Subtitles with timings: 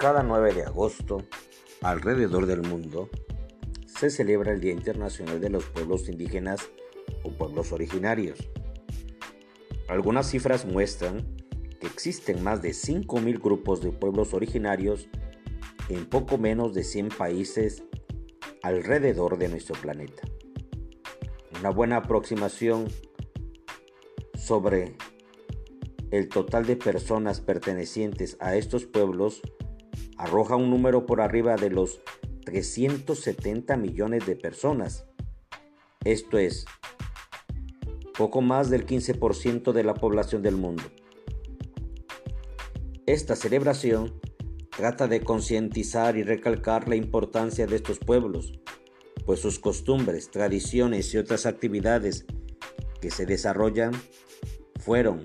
[0.00, 1.18] Cada 9 de agosto,
[1.82, 3.10] alrededor del mundo,
[3.84, 6.70] se celebra el Día Internacional de los Pueblos Indígenas
[7.22, 8.38] o Pueblos Originarios.
[9.88, 11.36] Algunas cifras muestran
[11.78, 15.06] que existen más de 5.000 grupos de pueblos originarios
[15.90, 17.82] en poco menos de 100 países
[18.62, 20.22] alrededor de nuestro planeta.
[21.60, 22.88] Una buena aproximación
[24.34, 24.96] sobre
[26.10, 29.42] el total de personas pertenecientes a estos pueblos
[30.16, 32.00] arroja un número por arriba de los
[32.44, 35.06] 370 millones de personas.
[36.04, 36.64] Esto es
[38.16, 40.82] poco más del 15% de la población del mundo.
[43.06, 44.20] Esta celebración
[44.76, 48.52] trata de concientizar y recalcar la importancia de estos pueblos,
[49.26, 52.26] pues sus costumbres, tradiciones y otras actividades
[53.00, 53.92] que se desarrollan
[54.78, 55.22] fueron,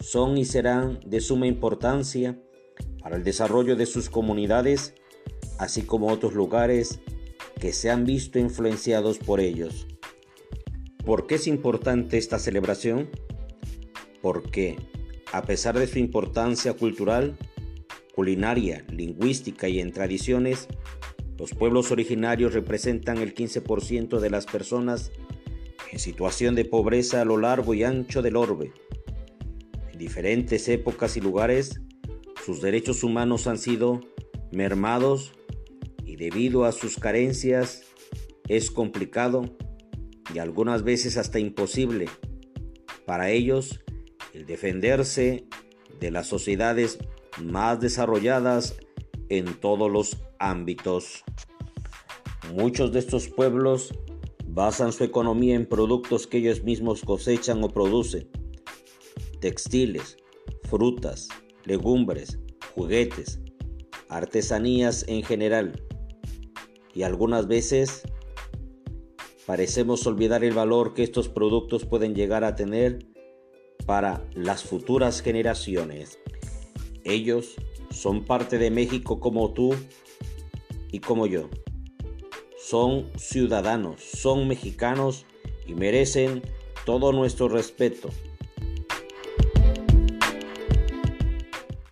[0.00, 2.40] son y serán de suma importancia
[3.00, 4.94] para el desarrollo de sus comunidades,
[5.58, 7.00] así como otros lugares
[7.60, 9.86] que se han visto influenciados por ellos.
[11.04, 13.08] ¿Por qué es importante esta celebración?
[14.20, 14.76] Porque,
[15.32, 17.38] a pesar de su importancia cultural,
[18.14, 20.68] culinaria, lingüística y en tradiciones,
[21.38, 25.12] los pueblos originarios representan el 15% de las personas
[25.92, 28.72] en situación de pobreza a lo largo y ancho del orbe.
[29.92, 31.80] En diferentes épocas y lugares,
[32.46, 34.02] sus derechos humanos han sido
[34.52, 35.32] mermados
[36.04, 37.82] y debido a sus carencias
[38.46, 39.56] es complicado
[40.32, 42.06] y algunas veces hasta imposible
[43.04, 43.80] para ellos
[44.32, 45.48] el defenderse
[45.98, 46.98] de las sociedades
[47.42, 48.76] más desarrolladas
[49.28, 51.24] en todos los ámbitos.
[52.54, 53.92] Muchos de estos pueblos
[54.46, 58.30] basan su economía en productos que ellos mismos cosechan o producen,
[59.40, 60.16] textiles,
[60.62, 61.28] frutas,
[61.66, 62.38] legumbres,
[62.74, 63.40] juguetes,
[64.08, 65.82] artesanías en general.
[66.94, 68.02] Y algunas veces
[69.44, 73.06] parecemos olvidar el valor que estos productos pueden llegar a tener
[73.84, 76.18] para las futuras generaciones.
[77.04, 77.54] Ellos
[77.90, 79.74] son parte de México como tú
[80.90, 81.48] y como yo.
[82.58, 85.24] Son ciudadanos, son mexicanos
[85.66, 86.42] y merecen
[86.84, 88.08] todo nuestro respeto.